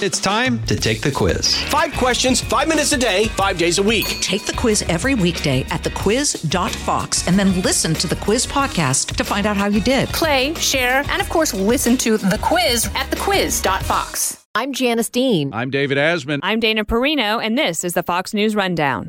It's 0.00 0.20
time 0.20 0.62
to 0.66 0.76
take 0.76 1.00
the 1.00 1.10
quiz. 1.10 1.60
Five 1.64 1.92
questions, 1.94 2.40
five 2.40 2.68
minutes 2.68 2.92
a 2.92 2.96
day, 2.96 3.24
five 3.30 3.58
days 3.58 3.78
a 3.78 3.82
week. 3.82 4.06
Take 4.20 4.46
the 4.46 4.52
quiz 4.52 4.82
every 4.82 5.16
weekday 5.16 5.62
at 5.70 5.82
thequiz.fox 5.82 7.26
and 7.26 7.36
then 7.36 7.60
listen 7.62 7.94
to 7.94 8.06
the 8.06 8.14
quiz 8.14 8.46
podcast 8.46 9.16
to 9.16 9.24
find 9.24 9.44
out 9.44 9.56
how 9.56 9.66
you 9.66 9.80
did. 9.80 10.08
Play, 10.10 10.54
share, 10.54 11.02
and 11.08 11.20
of 11.20 11.28
course, 11.28 11.52
listen 11.52 11.96
to 11.96 12.16
the 12.16 12.38
quiz 12.40 12.86
at 12.94 13.10
thequiz.fox. 13.10 14.46
I'm 14.54 14.72
Janice 14.72 15.08
Dean. 15.08 15.52
I'm 15.52 15.70
David 15.70 15.98
Asman. 15.98 16.38
I'm 16.44 16.60
Dana 16.60 16.84
Perino, 16.84 17.44
and 17.44 17.58
this 17.58 17.82
is 17.82 17.94
the 17.94 18.04
Fox 18.04 18.32
News 18.32 18.54
Rundown. 18.54 19.08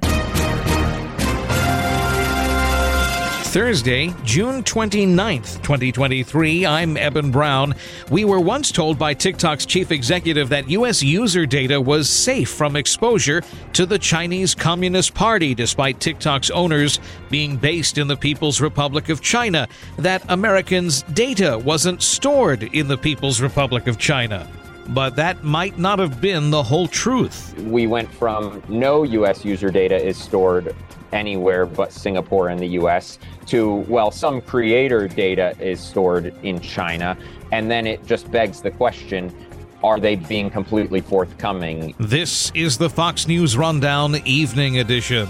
Thursday, 3.50 4.14
June 4.24 4.62
29th, 4.62 5.64
2023. 5.64 6.68
I'm 6.68 6.96
Eben 6.98 7.32
Brown. 7.32 7.74
We 8.12 8.24
were 8.24 8.40
once 8.40 8.72
told 8.72 9.00
by 9.00 9.16
TikTok's 9.16 9.66
chief 9.66 9.92
executive 9.92 10.50
that 10.50 10.70
U.S. 10.70 11.02
user 11.02 11.48
data 11.48 11.82
was 11.82 12.08
safe 12.08 12.52
from 12.52 12.76
exposure 12.76 13.42
to 13.74 13.88
the 13.88 13.98
Chinese 13.98 14.54
Communist 14.54 15.16
Party, 15.16 15.56
despite 15.56 16.00
TikTok's 16.00 16.52
owners 16.52 17.00
being 17.32 17.58
based 17.58 17.98
in 17.98 18.08
the 18.08 18.16
People's 18.16 18.62
Republic 18.62 19.10
of 19.10 19.20
China, 19.20 19.68
that 19.98 20.24
Americans' 20.30 21.02
data 21.02 21.58
wasn't 21.58 22.04
stored 22.04 22.62
in 22.62 22.88
the 22.88 22.98
People's 23.00 23.42
Republic 23.42 23.88
of 23.88 23.98
China. 23.98 24.48
But 24.90 25.16
that 25.18 25.44
might 25.44 25.78
not 25.78 26.00
have 26.00 26.20
been 26.20 26.50
the 26.50 26.64
whole 26.64 26.88
truth. 26.88 27.58
We 27.60 27.86
went 27.86 28.12
from 28.12 28.64
no 28.68 29.04
U.S. 29.04 29.46
user 29.46 29.70
data 29.70 29.96
is 29.96 30.18
stored 30.18 30.76
anywhere 31.12 31.66
but 31.66 31.92
Singapore 31.92 32.50
and 32.50 32.60
the 32.60 32.68
US 32.80 33.20
to, 33.48 33.76
well, 33.88 34.12
some 34.12 34.42
creator 34.42 35.08
data 35.08 35.56
is 35.60 35.80
stored 35.80 36.34
in 36.44 36.60
China. 36.60 37.18
And 37.52 37.70
then 37.70 37.88
it 37.88 38.06
just 38.06 38.30
begs 38.32 38.62
the 38.62 38.72
question 38.72 39.34
are 39.82 40.00
they 40.00 40.18
being 40.18 40.50
completely 40.50 41.00
forthcoming? 41.00 41.96
This 42.00 42.52
is 42.54 42.78
the 42.78 42.90
Fox 42.90 43.30
News 43.30 43.56
Rundown 43.56 44.16
Evening 44.26 44.80
Edition. 44.80 45.30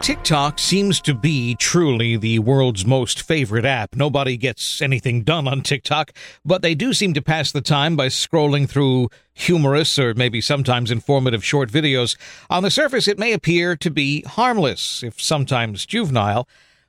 TikTok 0.00 0.60
seems 0.60 1.00
to 1.00 1.12
be 1.12 1.56
truly 1.56 2.16
the 2.16 2.38
world's 2.38 2.86
most 2.86 3.20
favorite 3.20 3.64
app. 3.64 3.96
Nobody 3.96 4.36
gets 4.36 4.80
anything 4.80 5.22
done 5.22 5.48
on 5.48 5.60
TikTok, 5.60 6.12
but 6.44 6.62
they 6.62 6.76
do 6.76 6.92
seem 6.92 7.14
to 7.14 7.20
pass 7.20 7.50
the 7.50 7.60
time 7.60 7.96
by 7.96 8.06
scrolling 8.06 8.68
through 8.68 9.10
humorous 9.34 9.98
or 9.98 10.14
maybe 10.14 10.40
sometimes 10.40 10.92
informative 10.92 11.44
short 11.44 11.68
videos. 11.68 12.16
On 12.48 12.62
the 12.62 12.70
surface, 12.70 13.08
it 13.08 13.18
may 13.18 13.32
appear 13.32 13.74
to 13.76 13.90
be 13.90 14.22
harmless, 14.22 15.02
if 15.02 15.20
sometimes 15.20 15.84
juvenile, 15.84 16.48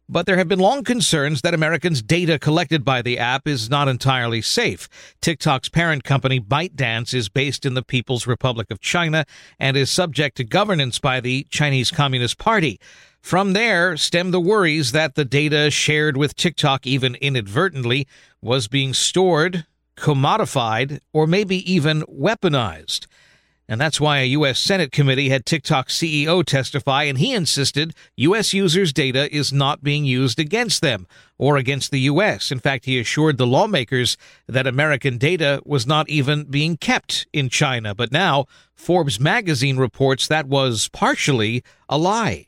but 0.09 0.25
there 0.25 0.37
have 0.37 0.47
been 0.47 0.59
long 0.59 0.83
concerns 0.83 1.41
that 1.41 1.53
Americans' 1.53 2.01
data 2.01 2.39
collected 2.39 2.83
by 2.83 3.01
the 3.03 3.19
app 3.19 3.47
is 3.47 3.69
not 3.69 3.87
entirely 3.87 4.41
safe. 4.41 4.89
TikTok's 5.21 5.69
parent 5.69 6.03
company, 6.03 6.39
ByteDance, 6.39 7.13
is 7.13 7.29
based 7.29 7.63
in 7.63 7.75
the 7.75 7.83
People's 7.83 8.25
Republic 8.25 8.71
of 8.71 8.81
China 8.81 9.23
and 9.59 9.77
is 9.77 9.91
subject 9.91 10.35
to 10.37 10.43
governance 10.43 10.97
by 10.97 11.19
the 11.19 11.45
Chinese 11.51 11.91
Communist 11.91 12.39
Party. 12.39 12.79
From 13.21 13.53
there 13.53 13.95
stem 13.97 14.31
the 14.31 14.41
worries 14.41 14.93
that 14.93 15.13
the 15.13 15.25
data 15.25 15.69
shared 15.69 16.17
with 16.17 16.35
TikTok, 16.35 16.87
even 16.87 17.13
inadvertently, 17.15 18.07
was 18.41 18.67
being 18.67 18.93
stored, 18.95 19.65
commodified, 19.95 20.99
or 21.13 21.27
maybe 21.27 21.71
even 21.71 22.01
weaponized. 22.03 23.05
And 23.69 23.79
that's 23.79 24.01
why 24.01 24.17
a 24.17 24.25
U.S. 24.25 24.59
Senate 24.59 24.91
committee 24.91 25.29
had 25.29 25.45
TikTok 25.45 25.89
CEO 25.89 26.43
testify, 26.43 27.03
and 27.03 27.19
he 27.19 27.35
insisted 27.35 27.93
U.S. 28.17 28.51
users' 28.51 28.91
data 28.91 29.33
is 29.33 29.53
not 29.53 29.83
being 29.83 30.05
used 30.05 30.39
against 30.39 30.81
them 30.81 31.05
or 31.37 31.55
against 31.55 31.91
the 31.91 31.99
U.S. 32.01 32.51
In 32.51 32.57
fact, 32.57 32.85
he 32.85 32.99
assured 32.99 33.37
the 33.37 33.45
lawmakers 33.45 34.17
that 34.47 34.65
American 34.65 35.19
data 35.19 35.61
was 35.65 35.85
not 35.85 36.09
even 36.09 36.45
being 36.45 36.77
kept 36.77 37.27
in 37.31 37.47
China. 37.47 37.93
But 37.93 38.11
now, 38.11 38.47
Forbes 38.73 39.19
magazine 39.19 39.77
reports 39.77 40.27
that 40.27 40.47
was 40.47 40.89
partially 40.91 41.63
a 41.87 41.99
lie. 41.99 42.47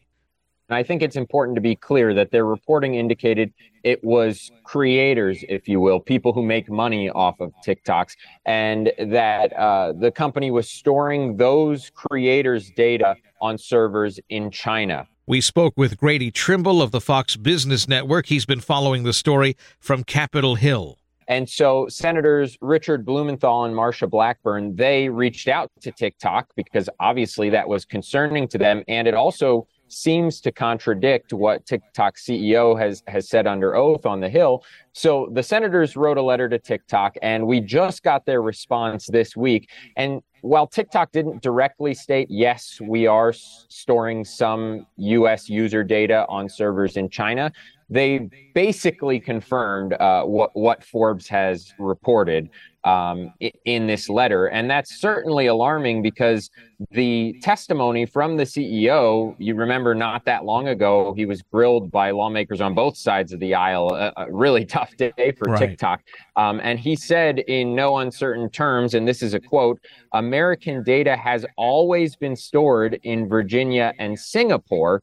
I 0.72 0.82
think 0.82 1.04
it's 1.04 1.18
important 1.18 1.54
to 1.56 1.62
be 1.62 1.76
clear 1.76 2.16
that 2.16 2.32
their 2.32 2.46
reporting 2.46 2.96
indicated 2.96 3.54
it 3.84 4.04
was 4.04 4.52
creators, 4.64 5.44
if 5.50 5.68
you 5.68 5.80
will, 5.80 6.00
people 6.00 6.34
who 6.34 6.44
make 6.44 6.70
money 6.70 7.10
off 7.10 7.40
of 7.40 7.52
TikToks, 7.66 8.16
and 8.46 8.92
that 9.00 9.54
uh, 9.54 9.94
the 9.94 10.12
company 10.12 10.52
was 10.52 10.70
storing 10.70 11.38
those 11.38 11.90
creators' 11.92 12.72
data 12.72 13.16
on 13.42 13.58
servers 13.58 14.20
in 14.30 14.52
China. 14.52 15.08
We 15.28 15.42
spoke 15.42 15.74
with 15.78 15.98
Grady 15.98 16.32
Trimble 16.32 16.82
of 16.82 16.92
the 16.92 17.02
Fox 17.02 17.36
Business 17.38 17.88
Network. 17.88 18.26
He's 18.26 18.46
been 18.46 18.60
following 18.60 19.04
the 19.04 19.14
story 19.14 19.56
from 19.80 20.04
Capitol 20.04 20.56
Hill. 20.56 20.98
And 21.28 21.48
so 21.48 21.88
Senators 21.88 22.58
Richard 22.60 23.06
Blumenthal 23.06 23.64
and 23.64 23.74
Marsha 23.74 24.10
Blackburn, 24.10 24.76
they 24.76 25.08
reached 25.08 25.48
out 25.48 25.72
to 25.82 25.92
TikTok 25.92 26.50
because 26.58 26.90
obviously 27.00 27.50
that 27.52 27.70
was 27.70 27.86
concerning 27.86 28.48
to 28.50 28.58
them. 28.58 28.84
And 28.90 29.08
it 29.08 29.14
also 29.14 29.68
seems 29.92 30.42
to 30.42 30.52
contradict 30.52 31.34
what 31.34 31.66
TikTok 31.66 32.18
CEO 32.18 32.80
has 32.80 33.04
has 33.08 33.30
said 33.30 33.48
under 33.48 33.76
oath 33.76 34.06
on 34.06 34.20
the 34.20 34.30
Hill. 34.30 34.64
So 34.94 35.30
the 35.32 35.44
senators 35.44 35.96
wrote 35.96 36.18
a 36.18 36.22
letter 36.22 36.50
to 36.50 36.60
TikTok, 36.60 37.16
and 37.22 37.48
we 37.48 37.62
just 37.62 38.04
got 38.04 38.26
their 38.26 38.42
response 38.42 39.08
this 39.08 39.36
week. 39.36 39.70
And 39.96 40.22
while 40.42 40.68
TikTok 40.68 41.12
didn't 41.12 41.42
directly 41.42 41.94
state, 41.94 42.28
yes, 42.30 42.80
we 42.82 43.06
are 43.08 43.32
storing 43.34 44.26
some 44.26 44.88
U.S. 44.98 45.50
user 45.50 45.84
data 45.84 46.26
on 46.28 46.50
servers 46.50 46.98
in 46.98 47.10
China, 47.10 47.52
they 47.92 48.30
basically 48.56 49.20
confirmed 49.20 49.94
uh, 49.94 50.24
what 50.24 50.52
what 50.56 50.82
Forbes 50.82 51.28
has 51.28 51.74
reported 51.78 52.50
um, 52.86 53.34
in 53.66 53.86
this 53.86 54.08
letter, 54.08 54.48
and 54.48 54.70
that's 54.70 55.00
certainly 55.02 55.48
alarming 55.48 56.02
because 56.02 56.50
the 56.92 57.36
testimony 57.42 58.06
from 58.06 58.38
the 58.38 58.44
CEO, 58.44 59.36
you 59.38 59.56
remember, 59.56 59.94
not 59.94 60.24
that 60.26 60.46
long 60.46 60.70
ago, 60.70 61.14
he 61.16 61.26
was 61.26 61.42
grilled 61.42 61.92
by 61.92 62.12
lawmakers 62.12 62.62
on 62.62 62.74
both 62.74 62.96
sides 62.98 63.34
of 63.34 63.42
the 63.42 63.54
aisle. 63.54 63.90
A, 63.94 64.14
a 64.16 64.32
really 64.32 64.66
tough 64.78 64.96
day 64.96 65.34
for 65.38 65.52
right. 65.52 65.60
TikTok, 65.60 66.02
um, 66.38 66.62
and 66.64 66.80
he 66.80 66.96
said 66.96 67.40
in 67.40 67.76
no 67.76 67.98
uncertain 67.98 68.50
terms, 68.50 68.94
and 68.94 69.06
this 69.06 69.22
is 69.22 69.34
a 69.34 69.40
quote: 69.40 69.82
"American 70.14 70.82
data 70.82 71.18
has 71.18 71.46
always 71.58 72.16
been 72.16 72.38
stored 72.38 73.02
in 73.04 73.28
Virginia 73.28 73.94
and 74.00 74.18
Singapore." 74.18 75.02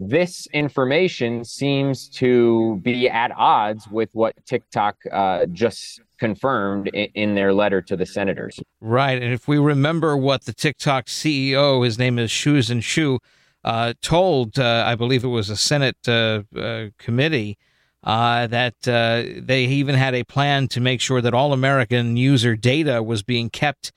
This 0.00 0.46
information 0.52 1.44
seems 1.44 2.08
to 2.10 2.80
be 2.82 3.08
at 3.08 3.32
odds 3.36 3.88
with 3.88 4.10
what 4.12 4.34
TikTok 4.46 4.96
uh, 5.10 5.46
just 5.46 6.00
confirmed 6.18 6.88
in, 6.88 7.08
in, 7.14 7.34
their 7.34 7.52
letter 7.52 7.82
to 7.82 7.96
the 7.96 8.06
senators. 8.06 8.60
Right. 8.80 9.20
And 9.20 9.32
if 9.32 9.48
we 9.48 9.58
remember 9.58 10.16
what 10.16 10.44
the 10.44 10.52
TikTok 10.52 11.06
CEO, 11.06 11.84
his 11.84 11.98
name 11.98 12.18
is 12.18 12.30
Shou 12.30 12.62
Zi 12.62 12.80
Chew, 12.80 13.18
uh, 13.64 13.94
told, 14.00 14.58
uh, 14.58 14.84
I 14.86 14.94
believe 14.94 15.24
it 15.24 15.28
was 15.28 15.50
a 15.50 15.56
Senate 15.56 15.96
uh, 16.06 16.42
uh, 16.56 16.86
committee, 16.98 17.58
uh, 18.04 18.46
that 18.46 18.80
they 18.82 19.64
even 19.64 19.96
had 19.96 20.14
a 20.14 20.22
plan 20.24 20.68
to 20.68 20.80
make 20.80 21.00
sure 21.00 21.20
that 21.20 21.34
all 21.34 21.52
American 21.52 22.16
user 22.16 22.54
data 22.54 23.02
was 23.02 23.22
being 23.22 23.50
kept 23.50 23.92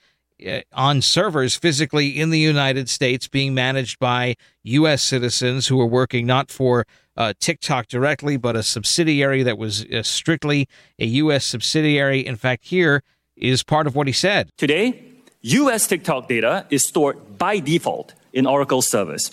on 0.73 1.01
servers 1.01 1.55
physically 1.55 2.19
in 2.19 2.29
the 2.29 2.39
United 2.39 2.89
States 2.89 3.27
being 3.27 3.53
managed 3.53 3.99
by 3.99 4.35
U.S. 4.63 5.01
citizens 5.01 5.67
who 5.67 5.79
are 5.79 5.85
working 5.85 6.25
not 6.25 6.51
for 6.51 6.85
uh, 7.17 7.33
TikTok 7.39 7.87
directly, 7.87 8.37
but 8.37 8.55
a 8.55 8.63
subsidiary 8.63 9.43
that 9.43 9.57
was 9.57 9.85
uh, 9.85 10.03
strictly 10.03 10.67
a 10.99 11.05
U.S. 11.05 11.45
subsidiary. 11.45 12.25
In 12.25 12.35
fact, 12.35 12.65
here 12.65 13.03
is 13.35 13.63
part 13.63 13.87
of 13.87 13.95
what 13.95 14.07
he 14.07 14.13
said. 14.13 14.49
Today, 14.57 15.03
U.S. 15.41 15.87
TikTok 15.87 16.27
data 16.27 16.65
is 16.69 16.87
stored 16.87 17.37
by 17.37 17.59
default 17.59 18.13
in 18.33 18.45
Oracle 18.45 18.81
servers. 18.81 19.31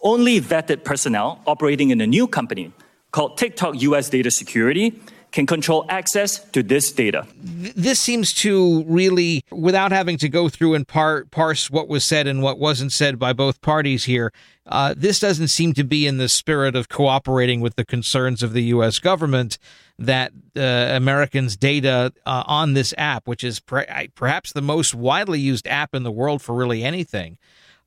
Only 0.00 0.40
vetted 0.40 0.84
personnel 0.84 1.40
operating 1.46 1.90
in 1.90 2.00
a 2.00 2.06
new 2.06 2.26
company 2.26 2.72
called 3.10 3.38
TikTok 3.38 3.80
US 3.80 4.10
Data 4.10 4.30
Security 4.30 5.00
can 5.36 5.46
control 5.46 5.84
access 5.90 6.38
to 6.38 6.62
this 6.62 6.90
data. 6.90 7.26
This 7.34 8.00
seems 8.00 8.32
to 8.36 8.84
really, 8.84 9.44
without 9.52 9.92
having 9.92 10.16
to 10.16 10.30
go 10.30 10.48
through 10.48 10.72
and 10.72 10.88
par- 10.88 11.26
parse 11.30 11.70
what 11.70 11.88
was 11.88 12.04
said 12.04 12.26
and 12.26 12.42
what 12.42 12.58
wasn't 12.58 12.90
said 12.90 13.18
by 13.18 13.34
both 13.34 13.60
parties 13.60 14.04
here, 14.04 14.32
uh, 14.64 14.94
this 14.96 15.20
doesn't 15.20 15.48
seem 15.48 15.74
to 15.74 15.84
be 15.84 16.06
in 16.06 16.16
the 16.16 16.30
spirit 16.30 16.74
of 16.74 16.88
cooperating 16.88 17.60
with 17.60 17.76
the 17.76 17.84
concerns 17.84 18.42
of 18.42 18.54
the 18.54 18.62
U.S. 18.76 18.98
government 18.98 19.58
that 19.98 20.32
uh, 20.56 20.60
Americans' 20.62 21.54
data 21.54 22.14
uh, 22.24 22.42
on 22.46 22.72
this 22.72 22.94
app, 22.96 23.28
which 23.28 23.44
is 23.44 23.60
per- 23.60 23.84
perhaps 24.14 24.54
the 24.54 24.62
most 24.62 24.94
widely 24.94 25.38
used 25.38 25.68
app 25.68 25.94
in 25.94 26.02
the 26.02 26.10
world 26.10 26.40
for 26.40 26.54
really 26.54 26.82
anything. 26.82 27.36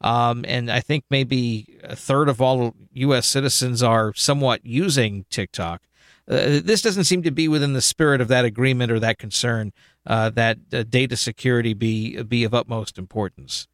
Um, 0.01 0.45
and 0.47 0.69
I 0.71 0.81
think 0.81 1.03
maybe 1.09 1.79
a 1.83 1.95
third 1.95 2.29
of 2.29 2.43
all 2.43 2.75
U.S. 2.93 3.25
citizens 3.25 3.81
are 3.81 4.13
somewhat 4.13 4.63
using 4.63 5.25
TikTok 5.31 5.81
Uh, 6.29 6.61
this 6.63 6.81
doesn't 6.81 7.05
seem 7.05 7.23
to 7.23 7.31
be 7.31 7.47
within 7.47 7.73
the 7.73 7.81
spirit 7.81 8.21
of 8.21 8.27
that 8.27 8.45
agreement 8.45 8.91
or 8.91 8.99
that 8.99 9.17
concern 9.17 9.73
uh, 10.05 10.29
that 10.29 10.57
uh, 10.71 10.83
data 10.83 11.17
security 11.17 11.73
be 11.73 12.21
be 12.23 12.43
of 12.43 12.53
utmost 12.53 12.97
importance. 12.97 13.67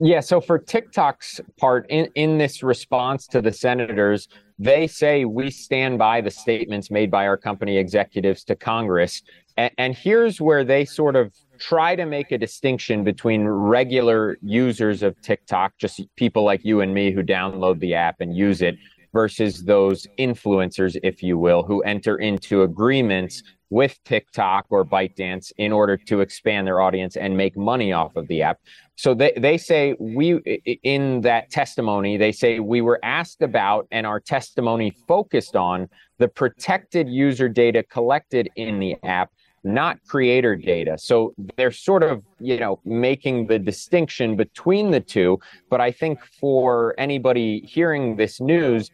Yeah, 0.00 0.20
so 0.20 0.40
for 0.40 0.58
TikTok's 0.58 1.40
part 1.56 1.86
in, 1.88 2.08
in 2.14 2.36
this 2.36 2.62
response 2.62 3.26
to 3.28 3.40
the 3.40 3.52
senators, 3.52 4.28
they 4.58 4.86
say 4.86 5.24
we 5.24 5.50
stand 5.50 5.98
by 5.98 6.20
the 6.20 6.30
statements 6.30 6.90
made 6.90 7.10
by 7.10 7.26
our 7.26 7.36
company 7.36 7.78
executives 7.78 8.44
to 8.44 8.56
Congress. 8.56 9.22
And, 9.56 9.70
and 9.78 9.94
here's 9.94 10.40
where 10.40 10.64
they 10.64 10.84
sort 10.84 11.14
of 11.14 11.32
try 11.58 11.94
to 11.94 12.06
make 12.06 12.32
a 12.32 12.38
distinction 12.38 13.04
between 13.04 13.46
regular 13.46 14.36
users 14.42 15.02
of 15.02 15.20
TikTok, 15.22 15.74
just 15.78 16.02
people 16.16 16.42
like 16.44 16.64
you 16.64 16.80
and 16.80 16.92
me 16.92 17.12
who 17.12 17.22
download 17.22 17.78
the 17.78 17.94
app 17.94 18.20
and 18.20 18.36
use 18.36 18.62
it, 18.62 18.76
versus 19.14 19.64
those 19.64 20.06
influencers, 20.18 20.98
if 21.02 21.22
you 21.22 21.38
will, 21.38 21.62
who 21.62 21.80
enter 21.82 22.16
into 22.16 22.62
agreements 22.62 23.42
with 23.70 23.98
TikTok 24.04 24.66
or 24.68 24.84
ByteDance 24.84 25.52
in 25.56 25.72
order 25.72 25.96
to 25.96 26.20
expand 26.20 26.66
their 26.66 26.80
audience 26.80 27.16
and 27.16 27.36
make 27.36 27.56
money 27.56 27.92
off 27.92 28.14
of 28.16 28.28
the 28.28 28.42
app. 28.42 28.58
So 28.96 29.14
they, 29.14 29.32
they 29.36 29.56
say 29.56 29.96
we 29.98 30.36
in 30.82 31.22
that 31.22 31.50
testimony, 31.50 32.16
they 32.16 32.32
say 32.32 32.60
we 32.60 32.82
were 32.82 33.00
asked 33.02 33.42
about 33.42 33.86
and 33.90 34.06
our 34.06 34.20
testimony 34.20 34.92
focused 35.08 35.56
on 35.56 35.88
the 36.18 36.28
protected 36.28 37.08
user 37.08 37.48
data 37.48 37.82
collected 37.82 38.48
in 38.54 38.78
the 38.78 38.96
app, 39.02 39.30
not 39.64 39.98
creator 40.06 40.54
data. 40.54 40.96
So 40.98 41.34
they're 41.56 41.72
sort 41.72 42.02
of, 42.02 42.22
you 42.38 42.58
know, 42.60 42.78
making 42.84 43.46
the 43.46 43.58
distinction 43.58 44.36
between 44.36 44.90
the 44.90 45.00
two. 45.00 45.40
But 45.70 45.80
I 45.80 45.90
think 45.90 46.20
for 46.40 46.94
anybody 46.98 47.60
hearing 47.60 48.16
this 48.16 48.40
news, 48.40 48.90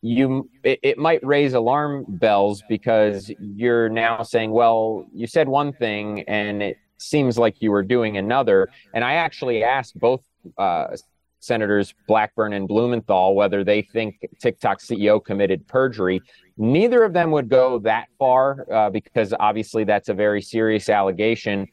you 0.00 0.48
it, 0.62 0.78
it, 0.82 0.98
might 0.98 1.24
raise 1.24 1.54
alarm 1.54 2.04
bells 2.08 2.62
because 2.68 3.30
you're 3.40 3.88
now 3.88 4.22
saying 4.22 4.50
well 4.50 5.04
you 5.12 5.26
said 5.26 5.48
one 5.48 5.72
thing 5.72 6.22
and 6.28 6.62
it 6.62 6.76
seems 6.98 7.38
like 7.38 7.62
you 7.62 7.70
were 7.70 7.82
doing 7.82 8.16
another. 8.16 8.68
And 8.94 9.04
i 9.04 9.14
actually 9.14 9.64
asked 9.64 9.98
both 9.98 10.22
uh, 10.56 10.96
senators 11.40 11.94
blackburn 12.06 12.52
and 12.52 12.66
blumenthal 12.66 13.34
whether 13.34 13.62
they 13.64 13.82
think 13.82 14.16
tiktok 14.40 14.80
ceo 14.80 15.24
committed 15.24 15.66
perjury. 15.66 16.20
Neither 16.56 17.04
of 17.04 17.12
them 17.12 17.30
would 17.30 17.48
go 17.48 17.78
that 17.80 18.08
far 18.18 18.66
uh, 18.72 18.90
because 18.90 19.32
obviously 19.38 19.84
that's 19.84 20.08
a 20.08 20.14
very 20.14 20.42
serious 20.42 20.88
allegation 20.88 21.66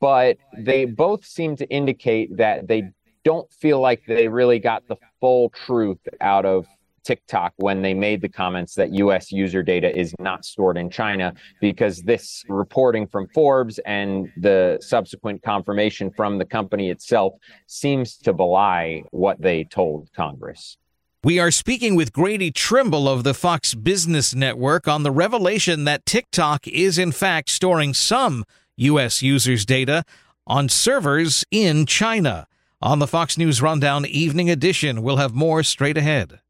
but 0.00 0.38
they 0.56 0.84
both 0.84 1.24
seem 1.24 1.56
to 1.56 1.68
indicate 1.68 2.34
that 2.36 2.66
they 2.66 2.90
don't 3.24 3.52
feel 3.52 3.80
like 3.80 4.02
they 4.06 4.28
really 4.28 4.58
got 4.58 4.86
the 4.88 4.96
full 5.20 5.50
truth 5.50 5.98
out 6.20 6.46
of 6.46 6.66
TikTok 7.06 7.52
when 7.56 7.82
they 7.82 7.94
made 7.94 8.20
the 8.20 8.28
comments 8.28 8.74
that 8.74 8.92
US 8.94 9.30
user 9.30 9.62
data 9.62 9.96
is 9.96 10.12
not 10.18 10.44
stored 10.44 10.76
in 10.76 10.90
China 10.90 11.32
because 11.60 12.02
this 12.02 12.44
reporting 12.48 13.06
from 13.06 13.28
Forbes 13.28 13.78
and 13.86 14.28
the 14.36 14.78
subsequent 14.80 15.42
confirmation 15.42 16.10
from 16.10 16.38
the 16.38 16.44
company 16.44 16.90
itself 16.90 17.34
seems 17.68 18.16
to 18.18 18.32
belie 18.32 19.04
what 19.12 19.40
they 19.40 19.62
told 19.62 20.10
Congress. 20.16 20.78
We 21.22 21.38
are 21.38 21.50
speaking 21.50 21.94
with 21.94 22.12
Grady 22.12 22.50
Trimble 22.50 23.08
of 23.08 23.22
the 23.22 23.34
Fox 23.34 23.74
Business 23.74 24.34
Network 24.34 24.88
on 24.88 25.04
the 25.04 25.10
revelation 25.12 25.84
that 25.84 26.06
TikTok 26.06 26.66
is 26.66 26.98
in 26.98 27.12
fact 27.12 27.50
storing 27.50 27.94
some 27.94 28.44
US 28.76 29.22
users' 29.22 29.64
data 29.64 30.04
on 30.46 30.68
servers 30.68 31.44
in 31.50 31.86
China. 31.86 32.48
On 32.82 32.98
the 32.98 33.06
Fox 33.06 33.38
News 33.38 33.62
Rundown 33.62 34.04
Evening 34.06 34.50
Edition, 34.50 35.02
we'll 35.02 35.16
have 35.16 35.34
more 35.34 35.62
straight 35.62 35.96
ahead. 35.96 36.40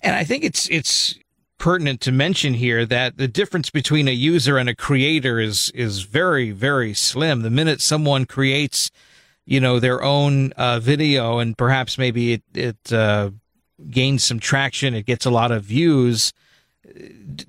And 0.00 0.14
I 0.14 0.24
think 0.24 0.44
it's 0.44 0.68
it's 0.70 1.18
pertinent 1.58 2.00
to 2.02 2.12
mention 2.12 2.54
here 2.54 2.86
that 2.86 3.16
the 3.16 3.26
difference 3.26 3.68
between 3.68 4.06
a 4.06 4.12
user 4.12 4.58
and 4.58 4.68
a 4.68 4.74
creator 4.74 5.40
is 5.40 5.70
is 5.74 6.02
very 6.02 6.50
very 6.50 6.94
slim. 6.94 7.42
The 7.42 7.50
minute 7.50 7.80
someone 7.80 8.24
creates, 8.24 8.90
you 9.44 9.60
know, 9.60 9.80
their 9.80 10.02
own 10.02 10.52
uh, 10.52 10.78
video 10.80 11.38
and 11.38 11.58
perhaps 11.58 11.98
maybe 11.98 12.34
it 12.34 12.42
it 12.54 12.92
uh, 12.92 13.30
gains 13.90 14.24
some 14.24 14.40
traction, 14.40 14.94
it 14.94 15.06
gets 15.06 15.26
a 15.26 15.30
lot 15.30 15.50
of 15.50 15.64
views. 15.64 16.32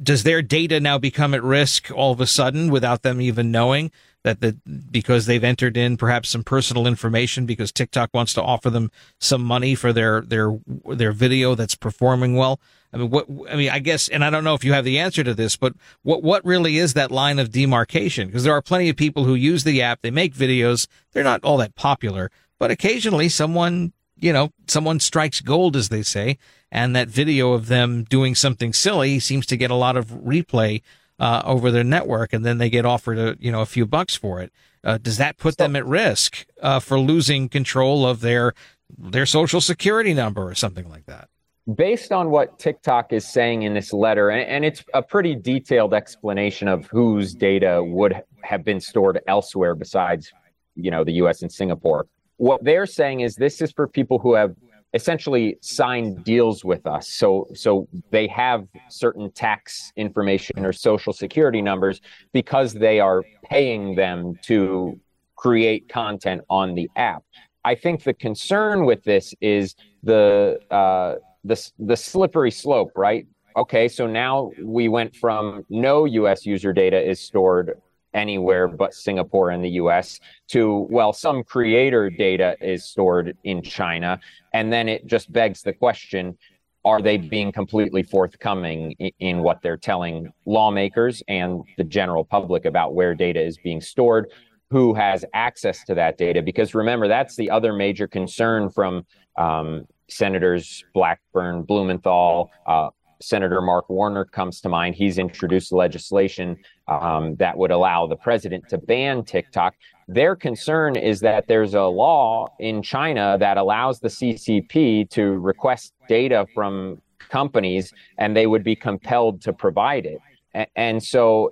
Does 0.04 0.24
their 0.24 0.42
data 0.42 0.80
now 0.80 0.98
become 0.98 1.34
at 1.34 1.44
risk 1.44 1.92
all 1.92 2.12
of 2.12 2.20
a 2.20 2.28
sudden 2.28 2.70
without 2.70 3.04
them 3.04 3.22
even 3.22 3.52
knowing? 3.52 3.92
That 4.24 4.42
the 4.42 4.58
because 4.92 5.26
they've 5.26 5.44
entered 5.44 5.78
in 5.78 5.98
perhaps 5.98 6.30
some 6.30 6.44
personal 6.44 6.88
information 6.88 7.46
because 7.46 7.72
TikTok 7.72 8.10
wants 8.14 8.34
to 8.34 8.42
offer 8.42 8.70
them 8.70 8.92
some 9.20 9.44
money 9.44 9.76
for 9.76 9.94
their 9.94 10.22
their 10.22 10.60
their 10.86 11.12
video 11.12 11.56
that's 11.56 11.76
performing 11.76 12.36
well. 12.36 12.60
I 12.92 12.98
mean, 12.98 13.10
what 13.10 13.28
I 13.50 13.56
mean, 13.56 13.70
I 13.70 13.80
guess, 13.80 14.08
and 14.08 14.24
I 14.24 14.30
don't 14.30 14.44
know 14.44 14.56
if 14.56 14.64
you 14.64 14.74
have 14.74 14.86
the 14.86 15.00
answer 15.00 15.24
to 15.24 15.34
this, 15.34 15.56
but 15.56 15.74
what 16.04 16.24
what 16.24 16.44
really 16.44 16.78
is 16.78 16.94
that 16.94 17.12
line 17.12 17.40
of 17.40 17.52
demarcation? 17.52 18.28
Because 18.28 18.44
there 18.44 18.54
are 18.54 18.62
plenty 18.62 18.90
of 18.90 18.96
people 18.96 19.24
who 19.24 19.36
use 19.36 19.64
the 19.64 19.82
app, 19.82 20.02
they 20.02 20.12
make 20.12 20.34
videos, 20.34 20.88
they're 21.14 21.24
not 21.24 21.44
all 21.44 21.58
that 21.58 21.76
popular, 21.76 22.30
but 22.58 22.72
occasionally 22.72 23.30
someone 23.30 23.94
you 24.22 24.34
know, 24.34 24.52
someone 24.68 25.00
strikes 25.00 25.40
gold, 25.40 25.78
as 25.78 25.88
they 25.88 26.04
say, 26.04 26.38
and 26.72 26.96
that 26.96 27.08
video 27.08 27.54
of 27.54 27.68
them 27.68 28.04
doing 28.04 28.36
something 28.36 28.74
silly 28.74 29.20
seems 29.20 29.46
to 29.46 29.56
get 29.56 29.72
a 29.72 29.76
lot 29.76 29.96
of 29.96 30.08
replay 30.08 30.82
uh, 31.20 31.42
over 31.46 31.72
their 31.72 31.84
network, 31.84 32.34
and 32.34 32.46
then 32.46 32.58
they 32.58 32.70
get 32.70 32.86
offered 32.86 33.18
a 33.18 33.36
you 33.40 33.52
know 33.52 33.62
a 33.62 33.66
few 33.66 33.86
bucks 33.86 34.16
for 34.16 34.42
it. 34.42 34.52
Uh, 34.84 34.98
does 34.98 35.18
that 35.18 35.38
put 35.38 35.58
them 35.58 35.76
at 35.76 35.86
risk 35.86 36.46
uh, 36.62 36.80
for 36.80 37.00
losing 37.00 37.50
control 37.50 38.06
of 38.06 38.22
their 38.22 38.54
their 38.98 39.26
social 39.26 39.62
security 39.62 40.14
number 40.14 40.48
or 40.48 40.56
something 40.56 40.90
like 40.90 41.06
that? 41.06 41.28
Based 41.76 42.12
on 42.12 42.32
what 42.32 42.58
TikTok 42.58 43.14
is 43.14 43.28
saying 43.28 43.62
in 43.64 43.74
this 43.74 43.94
letter, 43.94 44.30
and, 44.30 44.50
and 44.50 44.66
it's 44.66 44.84
a 44.94 45.04
pretty 45.04 45.36
detailed 45.36 45.94
explanation 45.94 46.68
of 46.68 46.88
whose 46.88 47.34
data 47.34 47.84
would 47.84 48.24
have 48.42 48.64
been 48.64 48.80
stored 48.80 49.20
elsewhere 49.28 49.76
besides, 49.76 50.32
you 50.76 50.90
know, 50.90 51.04
the 51.04 51.14
U.S. 51.14 51.44
and 51.44 51.52
Singapore. 51.52 52.08
What 52.38 52.64
they're 52.64 52.88
saying 52.88 53.20
is 53.20 53.36
this 53.36 53.62
is 53.62 53.72
for 53.72 53.88
people 53.88 54.18
who 54.18 54.34
have 54.34 54.56
essentially 54.94 55.58
signed 55.62 56.24
deals 56.24 56.66
with 56.66 56.86
us. 56.88 57.10
So 57.10 57.48
so 57.54 57.88
they 58.12 58.28
have 58.28 58.68
certain 58.90 59.32
tax 59.32 59.92
information 59.96 60.66
or 60.66 60.74
social 60.74 61.14
security 61.14 61.62
numbers 61.62 62.02
because 62.34 62.74
they 62.74 63.00
are 63.00 63.24
paying 63.44 63.96
them 63.96 64.36
to 64.44 65.00
create 65.36 65.88
content 65.90 66.42
on 66.50 66.76
the 66.76 66.90
app. 66.96 67.24
I 67.64 67.76
think 67.76 68.04
the 68.04 68.14
concern 68.14 68.86
with 68.86 69.04
this 69.04 69.34
is 69.42 69.76
the 70.04 70.60
uh, 70.72 71.16
the 71.44 71.72
the 71.78 71.96
slippery 71.98 72.52
slope, 72.52 72.92
right? 72.96 73.28
Okay, 73.56 73.88
so 73.88 74.08
now 74.08 74.52
we 74.64 74.88
went 74.88 75.16
from 75.16 75.66
no 75.70 76.06
U.S. 76.06 76.46
user 76.46 76.72
data 76.72 77.00
is 77.00 77.20
stored 77.20 77.80
anywhere 78.14 78.68
but 78.68 78.94
Singapore 78.94 79.52
and 79.52 79.64
the 79.64 79.72
US 79.72 80.20
to, 80.50 80.88
well, 80.90 81.14
some 81.14 81.44
creator 81.44 82.10
data 82.10 82.56
is 82.62 82.86
stored 82.86 83.38
in 83.44 83.62
China. 83.62 84.20
And 84.54 84.72
then 84.72 84.90
it 84.90 85.06
just 85.06 85.32
begs 85.32 85.62
the 85.62 85.74
question 85.74 86.38
are 86.86 87.02
they 87.02 87.18
being 87.18 87.52
completely 87.52 88.04
forthcoming 88.04 88.94
in, 89.20 89.44
what 89.44 89.62
they're 89.62 89.78
telling 89.78 90.32
lawmakers 90.46 91.22
and 91.28 91.62
the 91.78 91.84
general 91.84 92.24
public 92.24 92.64
about 92.64 92.96
where 92.96 93.14
data 93.14 93.42
is 93.42 93.58
being 93.58 93.82
stored? 93.82 94.32
Who 94.70 94.94
has 94.94 95.26
access 95.34 95.84
to 95.86 95.96
that 95.96 96.18
data? 96.18 96.42
Because 96.42 96.74
remember, 96.74 97.08
that's 97.08 97.36
the 97.36 97.50
other 97.50 97.74
major 97.74 98.08
concern 98.08 98.70
from 98.70 99.06
um, 99.36 99.88
Senators 100.10 100.84
Blackburn, 100.94 101.64
Blumenthal, 101.64 102.50
uh, 102.66 102.90
Senator 103.22 103.62
Mark 103.62 103.90
Warner 103.90 104.26
comes 104.26 104.62
to 104.62 104.70
mind. 104.70 104.96
He's 104.96 105.18
introduced 105.18 105.72
legislation 105.72 106.58
um, 106.88 107.36
that 107.36 107.58
would 107.58 107.72
allow 107.72 108.08
the 108.08 108.16
president 108.16 108.68
to 108.70 108.78
ban 108.78 109.24
TikTok. 109.24 109.76
Their 110.08 110.36
concern 110.36 110.96
is 110.96 111.20
that 111.22 111.48
there's 111.48 111.74
a 111.74 111.84
law 111.84 112.48
in 112.60 112.82
China 112.82 113.38
that 113.40 113.58
allows 113.58 114.00
the 114.00 114.08
CCP 114.08 115.10
to 115.12 115.24
request 115.40 115.94
data 116.08 116.48
from 116.56 117.02
companies 117.30 117.94
and 118.18 118.36
they 118.36 118.48
would 118.48 118.64
be 118.64 118.76
compelled 118.76 119.42
to 119.42 119.54
provide 119.54 120.06
it. 120.06 120.20
And, 120.54 120.68
and 120.76 121.04
so 121.04 121.52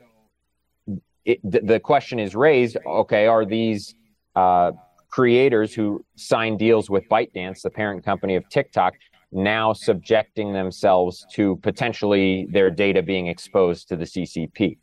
it, 1.25 1.39
the 1.43 1.79
question 1.79 2.19
is 2.19 2.35
raised 2.35 2.77
okay, 2.85 3.27
are 3.27 3.45
these 3.45 3.93
uh, 4.35 4.71
creators 5.09 5.73
who 5.73 6.03
sign 6.15 6.57
deals 6.57 6.89
with 6.89 7.07
ByteDance, 7.09 7.61
the 7.61 7.69
parent 7.69 8.03
company 8.05 8.35
of 8.35 8.47
TikTok, 8.49 8.93
now 9.31 9.73
subjecting 9.73 10.53
themselves 10.53 11.25
to 11.33 11.57
potentially 11.57 12.47
their 12.49 12.69
data 12.69 13.01
being 13.01 13.27
exposed 13.27 13.89
to 13.89 13.95
the 13.95 14.05
CCP. 14.05 14.77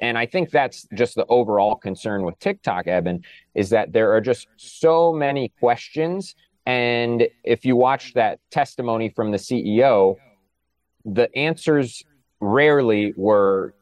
And 0.00 0.16
I 0.16 0.24
think 0.24 0.50
that's 0.50 0.88
just 0.94 1.14
the 1.14 1.26
overall 1.26 1.76
concern 1.76 2.22
with 2.22 2.38
TikTok, 2.38 2.86
Eben, 2.86 3.22
is 3.54 3.70
that 3.70 3.92
there 3.92 4.12
are 4.12 4.20
just 4.20 4.48
so 4.56 5.12
many 5.12 5.52
questions. 5.60 6.34
And 6.64 7.28
if 7.44 7.66
you 7.66 7.76
watch 7.76 8.14
that 8.14 8.40
testimony 8.50 9.10
from 9.10 9.30
the 9.30 9.36
CEO, 9.36 10.16
the 11.04 11.34
answers 11.36 12.02
rarely 12.40 13.12
were 13.16 13.74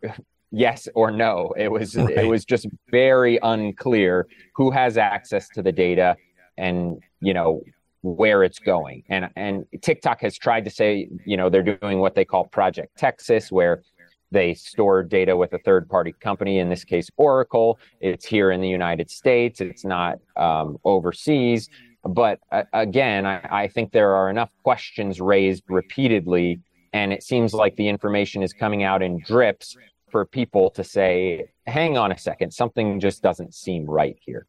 yes 0.51 0.89
or 0.95 1.11
no. 1.11 1.53
It 1.57 1.71
was 1.71 1.97
right. 1.97 2.11
it 2.11 2.27
was 2.27 2.45
just 2.45 2.67
very 2.91 3.39
unclear 3.43 4.27
who 4.55 4.71
has 4.71 4.97
access 4.97 5.49
to 5.51 5.63
the 5.63 5.73
data 5.73 6.17
and 6.57 7.01
you 7.21 7.35
know 7.35 7.63
where 8.03 8.43
it's 8.43 8.59
going. 8.59 9.03
And 9.09 9.29
and 9.37 9.65
TikTok 9.83 10.21
has 10.21 10.37
tried 10.37 10.65
to 10.65 10.71
say, 10.71 11.09
you 11.25 11.37
know, 11.37 11.49
they're 11.49 11.63
doing 11.63 11.99
what 11.99 12.15
they 12.15 12.25
call 12.25 12.45
Project 12.45 12.97
Texas, 12.97 13.51
where 13.51 13.83
they 14.31 14.55
store 14.55 15.03
data 15.03 15.37
with 15.37 15.53
a 15.53 15.59
third 15.59 15.89
party 15.89 16.13
company, 16.21 16.59
in 16.59 16.69
this 16.69 16.85
case, 16.85 17.09
Oracle. 17.17 17.79
It's 18.01 18.27
here 18.27 18.51
in 18.51 18.61
the 18.61 18.69
United 18.69 19.11
States, 19.11 19.61
it's 19.61 19.85
not 19.85 20.19
um, 20.37 20.79
overseas. 20.85 21.69
But 22.05 22.39
uh, 22.53 22.63
again, 22.73 23.27
I, 23.27 23.41
I 23.51 23.69
think 23.69 23.93
there 23.93 24.15
are 24.15 24.31
enough 24.31 24.51
questions 24.63 25.21
raised 25.21 25.65
repeatedly, 25.69 26.61
and 26.93 27.13
it 27.13 27.23
seems 27.23 27.53
like 27.53 27.75
the 27.77 27.89
information 27.89 28.43
is 28.43 28.53
coming 28.53 28.83
out 28.83 29.03
in 29.03 29.21
drips 29.21 29.77
for 30.11 30.25
people 30.25 30.71
to 30.71 30.85
say, 30.85 31.51
hang 31.67 31.99
on 31.99 32.13
a 32.13 32.19
second, 32.19 32.53
something 32.53 33.01
just 33.01 33.23
doesn't 33.23 33.53
seem 33.53 33.85
right 33.85 34.17
here 34.25 34.47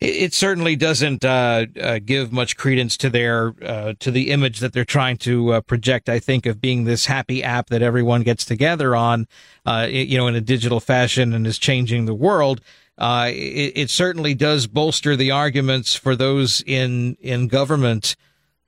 it, 0.00 0.34
certainly 0.34 0.76
doesn't 0.76 1.24
uh, 1.24 1.66
uh, 1.80 1.98
give 2.04 2.32
much 2.32 2.56
credence 2.56 2.96
to 2.98 3.10
their 3.10 3.54
uh, 3.62 3.94
to 4.00 4.10
the 4.10 4.30
image 4.30 4.60
that 4.60 4.72
they're 4.72 4.84
trying 4.84 5.16
to 5.18 5.52
uh, 5.52 5.60
project. 5.60 6.08
I 6.08 6.18
think 6.18 6.46
of 6.46 6.60
being 6.60 6.84
this 6.84 7.06
happy 7.06 7.42
app 7.42 7.68
that 7.68 7.82
everyone 7.82 8.22
gets 8.22 8.44
together 8.44 8.96
on, 8.96 9.26
uh, 9.66 9.86
you 9.88 10.16
know, 10.16 10.26
in 10.26 10.34
a 10.34 10.40
digital 10.40 10.80
fashion 10.80 11.32
and 11.32 11.46
is 11.46 11.58
changing 11.58 12.06
the 12.06 12.14
world. 12.14 12.60
Uh, 12.98 13.30
it, 13.30 13.72
it, 13.74 13.90
certainly 13.90 14.34
does 14.34 14.66
bolster 14.66 15.16
the 15.16 15.30
arguments 15.30 15.94
for 15.94 16.14
those 16.14 16.62
in 16.66 17.16
in 17.20 17.48
government, 17.48 18.16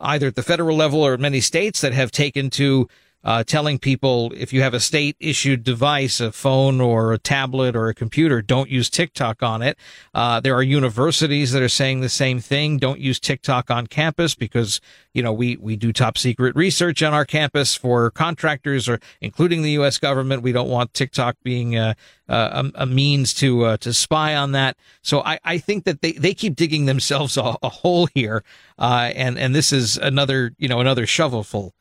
either 0.00 0.28
at 0.28 0.34
the 0.34 0.42
federal 0.42 0.76
level 0.76 1.02
or 1.02 1.16
many 1.18 1.40
states 1.40 1.80
that 1.82 1.92
have 1.92 2.10
taken 2.10 2.50
to 2.50 2.88
uh, 3.24 3.42
telling 3.42 3.78
people 3.78 4.32
if 4.36 4.52
you 4.52 4.62
have 4.62 4.74
a 4.74 4.80
state 4.80 5.16
issued 5.18 5.64
device, 5.64 6.20
a 6.20 6.30
phone 6.30 6.80
or 6.80 7.12
a 7.12 7.18
tablet 7.18 7.74
or 7.74 7.88
a 7.88 7.94
computer, 7.94 8.42
don't 8.42 8.68
use 8.68 8.90
TikTok 8.90 9.42
on 9.42 9.62
it. 9.62 9.78
Uh, 10.12 10.40
there 10.40 10.54
are 10.54 10.62
universities 10.62 11.52
that 11.52 11.62
are 11.62 11.68
saying 11.68 12.00
the 12.00 12.08
same 12.08 12.40
thing. 12.40 12.76
Don't 12.76 13.00
use 13.00 13.18
TikTok 13.18 13.70
on 13.70 13.86
campus 13.86 14.34
because, 14.34 14.80
you 15.14 15.22
know, 15.22 15.32
we, 15.32 15.56
we 15.56 15.76
do 15.76 15.92
top 15.92 16.18
secret 16.18 16.54
research 16.54 17.02
on 17.02 17.14
our 17.14 17.24
campus 17.24 17.74
for 17.74 18.10
contractors 18.10 18.88
or 18.88 19.00
including 19.20 19.62
the 19.62 19.70
U.S. 19.72 19.98
government. 19.98 20.42
We 20.42 20.52
don't 20.52 20.68
want 20.68 20.92
TikTok 20.92 21.36
being 21.42 21.76
a, 21.76 21.96
a, 22.28 22.70
a 22.74 22.86
means 22.86 23.32
to, 23.34 23.64
uh, 23.64 23.76
to 23.78 23.94
spy 23.94 24.36
on 24.36 24.52
that. 24.52 24.76
So 25.00 25.22
I, 25.22 25.38
I 25.44 25.58
think 25.58 25.84
that 25.84 26.02
they, 26.02 26.12
they 26.12 26.34
keep 26.34 26.56
digging 26.56 26.84
themselves 26.84 27.36
a, 27.38 27.56
a 27.62 27.70
hole 27.70 28.06
here. 28.14 28.44
Uh, 28.78 29.12
and, 29.14 29.38
and 29.38 29.54
this 29.54 29.72
is 29.72 29.96
another, 29.96 30.52
you 30.58 30.68
know, 30.68 30.80
another 30.80 31.06
shovelful. 31.06 31.72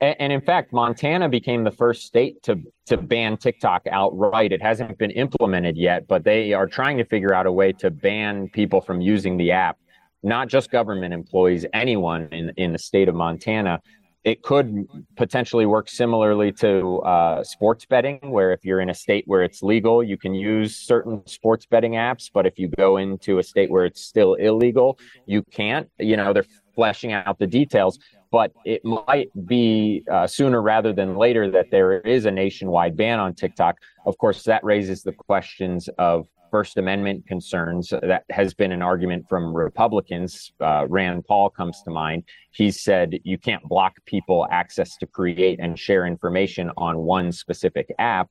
And, 0.00 0.16
and, 0.18 0.32
in 0.32 0.40
fact, 0.40 0.72
Montana 0.72 1.28
became 1.28 1.64
the 1.64 1.70
first 1.70 2.06
state 2.06 2.42
to 2.44 2.60
to 2.86 2.96
ban 2.96 3.36
TikTok 3.36 3.82
outright. 3.90 4.52
It 4.52 4.62
hasn't 4.62 4.96
been 4.98 5.10
implemented 5.10 5.76
yet, 5.76 6.06
but 6.06 6.24
they 6.24 6.52
are 6.52 6.66
trying 6.66 6.98
to 6.98 7.04
figure 7.04 7.34
out 7.34 7.46
a 7.46 7.52
way 7.52 7.72
to 7.74 7.90
ban 7.90 8.48
people 8.48 8.80
from 8.80 9.00
using 9.00 9.36
the 9.36 9.50
app. 9.50 9.76
Not 10.22 10.48
just 10.48 10.70
government 10.70 11.14
employees, 11.14 11.66
anyone 11.72 12.28
in 12.32 12.52
in 12.56 12.72
the 12.72 12.78
state 12.78 13.08
of 13.08 13.14
Montana. 13.14 13.80
It 14.24 14.42
could 14.42 14.86
potentially 15.16 15.64
work 15.64 15.88
similarly 15.88 16.52
to 16.54 16.98
uh, 16.98 17.44
sports 17.44 17.86
betting, 17.86 18.18
where 18.22 18.52
if 18.52 18.64
you're 18.64 18.80
in 18.80 18.90
a 18.90 18.94
state 18.94 19.24
where 19.26 19.42
it's 19.42 19.62
legal, 19.62 20.02
you 20.02 20.18
can 20.18 20.34
use 20.34 20.76
certain 20.76 21.24
sports 21.26 21.66
betting 21.66 21.92
apps. 21.92 22.28
But 22.32 22.44
if 22.44 22.58
you 22.58 22.68
go 22.68 22.98
into 22.98 23.38
a 23.38 23.42
state 23.42 23.70
where 23.70 23.86
it's 23.86 24.02
still 24.02 24.34
illegal, 24.34 24.98
you 25.24 25.42
can't. 25.44 25.88
You 25.98 26.16
know, 26.16 26.32
they're 26.32 26.44
fleshing 26.74 27.12
out 27.12 27.38
the 27.38 27.46
details 27.46 27.98
but 28.30 28.52
it 28.64 28.84
might 28.84 29.30
be 29.46 30.04
uh, 30.10 30.26
sooner 30.26 30.60
rather 30.60 30.92
than 30.92 31.16
later 31.16 31.50
that 31.50 31.70
there 31.70 32.00
is 32.00 32.26
a 32.26 32.30
nationwide 32.30 32.96
ban 32.96 33.18
on 33.18 33.34
TikTok. 33.34 33.76
Of 34.06 34.18
course, 34.18 34.42
that 34.44 34.62
raises 34.64 35.02
the 35.02 35.12
questions 35.12 35.88
of 35.98 36.28
First 36.50 36.78
Amendment 36.78 37.26
concerns. 37.26 37.90
That 37.90 38.24
has 38.30 38.54
been 38.54 38.72
an 38.72 38.82
argument 38.82 39.26
from 39.28 39.54
Republicans. 39.54 40.52
Uh, 40.60 40.86
Rand 40.88 41.24
Paul 41.26 41.50
comes 41.50 41.82
to 41.82 41.90
mind. 41.90 42.24
He 42.50 42.70
said 42.70 43.18
you 43.24 43.38
can't 43.38 43.62
block 43.64 43.94
people 44.06 44.46
access 44.50 44.96
to 44.98 45.06
create 45.06 45.58
and 45.60 45.78
share 45.78 46.06
information 46.06 46.70
on 46.76 46.98
one 46.98 47.32
specific 47.32 47.92
app. 47.98 48.30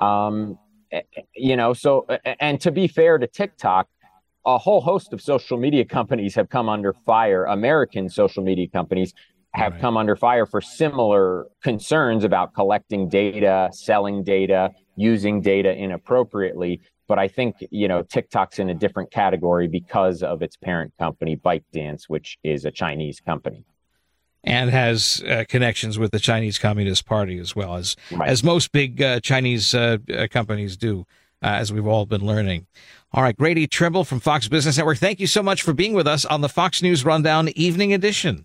Um, 0.00 0.58
eh, 0.92 1.02
eh, 1.16 1.22
you 1.34 1.56
know, 1.56 1.72
so, 1.72 2.06
and 2.40 2.60
to 2.60 2.70
be 2.70 2.86
fair 2.86 3.18
to 3.18 3.26
TikTok, 3.26 3.88
a 4.46 4.58
whole 4.58 4.80
host 4.80 5.12
of 5.12 5.22
social 5.22 5.56
media 5.56 5.84
companies 5.84 6.34
have 6.34 6.50
come 6.50 6.68
under 6.68 6.92
fire, 6.92 7.44
American 7.44 8.08
social 8.08 8.42
media 8.42 8.68
companies 8.68 9.14
have 9.54 9.72
right. 9.72 9.80
come 9.80 9.96
under 9.96 10.16
fire 10.16 10.46
for 10.46 10.60
similar 10.60 11.46
concerns 11.62 12.24
about 12.24 12.54
collecting 12.54 13.08
data, 13.08 13.70
selling 13.72 14.24
data, 14.24 14.70
using 14.96 15.40
data 15.40 15.72
inappropriately. 15.72 16.80
But 17.06 17.18
I 17.18 17.28
think, 17.28 17.56
you 17.70 17.86
know, 17.86 18.02
TikTok's 18.02 18.58
in 18.58 18.70
a 18.70 18.74
different 18.74 19.12
category 19.12 19.68
because 19.68 20.22
of 20.22 20.42
its 20.42 20.56
parent 20.56 20.92
company, 20.98 21.36
ByteDance, 21.36 22.04
which 22.08 22.36
is 22.42 22.64
a 22.64 22.70
Chinese 22.70 23.20
company. 23.20 23.64
And 24.42 24.70
has 24.70 25.22
uh, 25.26 25.44
connections 25.48 25.98
with 25.98 26.10
the 26.10 26.18
Chinese 26.18 26.58
Communist 26.58 27.06
Party 27.06 27.38
as 27.38 27.54
well 27.54 27.76
as 27.76 27.96
right. 28.10 28.28
as 28.28 28.42
most 28.42 28.72
big 28.72 29.00
uh, 29.00 29.20
Chinese 29.20 29.74
uh, 29.74 29.96
uh 30.14 30.26
companies 30.30 30.76
do, 30.76 31.06
uh, 31.42 31.46
as 31.46 31.72
we've 31.72 31.86
all 31.86 32.04
been 32.04 32.26
learning. 32.26 32.66
All 33.12 33.22
right, 33.22 33.36
Grady 33.36 33.66
Trimble 33.66 34.04
from 34.04 34.20
Fox 34.20 34.48
Business 34.48 34.76
Network. 34.76 34.98
Thank 34.98 35.18
you 35.18 35.26
so 35.26 35.42
much 35.42 35.62
for 35.62 35.72
being 35.72 35.94
with 35.94 36.06
us 36.06 36.26
on 36.26 36.42
the 36.42 36.48
Fox 36.50 36.82
News 36.82 37.06
Rundown 37.06 37.48
Evening 37.50 37.94
Edition. 37.94 38.44